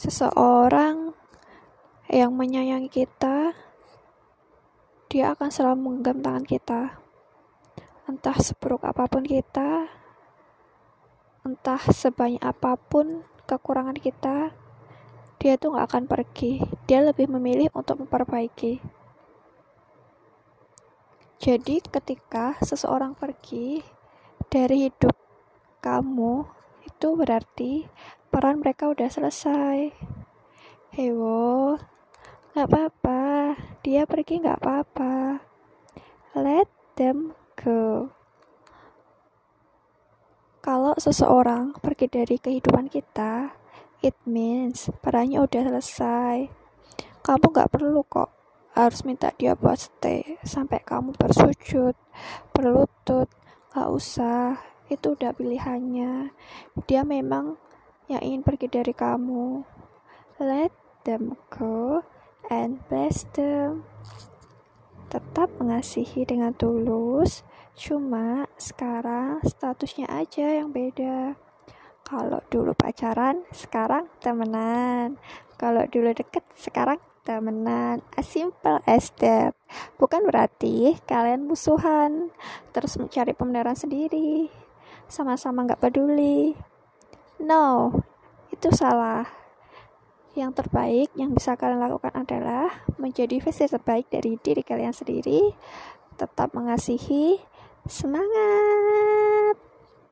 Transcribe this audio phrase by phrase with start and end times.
[0.00, 1.12] seseorang
[2.08, 3.52] yang menyayangi kita,
[5.12, 6.80] dia akan selalu menggenggam tangan kita.
[8.08, 9.92] Entah seburuk apa pun kita,
[11.44, 14.56] entah sebanyak apa pun kekurangan kita,
[15.36, 16.64] dia tuh gak akan pergi.
[16.88, 18.80] Dia lebih memilih untuk memperbaiki.
[21.40, 23.84] Jadi, ketika seseorang pergi
[24.48, 25.12] dari hidup
[25.84, 26.59] kamu,
[27.00, 27.88] itu berarti
[28.28, 29.88] peran mereka udah selesai.
[30.92, 31.80] Hewo,
[32.52, 35.40] gak apa-apa, dia pergi gak apa-apa.
[36.36, 36.68] Let
[37.00, 38.12] them go.
[40.60, 43.56] Kalau seseorang pergi dari kehidupan kita,
[44.04, 46.52] it means perannya udah selesai.
[47.24, 48.28] Kamu gak perlu kok
[48.76, 51.96] harus minta dia buat stay sampai kamu bersujud,
[52.52, 53.32] berlutut,
[53.72, 54.60] gak usah.
[54.90, 56.34] Itu udah pilihannya.
[56.90, 57.56] Dia memang
[58.10, 59.62] yang ingin pergi dari kamu.
[60.42, 60.74] Let
[61.06, 62.02] them go
[62.50, 63.86] and bless them.
[65.10, 67.46] Tetap mengasihi dengan tulus,
[67.78, 71.34] cuma sekarang statusnya aja yang beda.
[72.06, 75.18] Kalau dulu pacaran, sekarang temenan.
[75.54, 78.02] Kalau dulu deket, sekarang temenan.
[78.18, 79.54] As simple as that.
[79.98, 82.34] Bukan berarti kalian musuhan,
[82.74, 84.50] terus mencari pembenaran sendiri.
[85.10, 86.54] Sama-sama gak peduli.
[87.42, 87.90] No,
[88.54, 89.26] itu salah.
[90.38, 95.50] Yang terbaik yang bisa kalian lakukan adalah menjadi versi terbaik dari diri kalian sendiri,
[96.14, 97.42] tetap mengasihi,
[97.90, 99.09] semangat!